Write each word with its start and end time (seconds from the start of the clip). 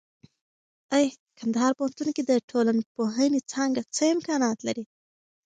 اې 0.95 1.05
کندهار 1.39 1.71
پوهنتون 1.77 2.09
کې 2.15 2.23
د 2.25 2.31
ټولنپوهنې 2.49 3.39
څانګه 3.51 3.81
څه 3.95 4.03
امکانات 4.15 4.57
لري؟ 4.67 4.85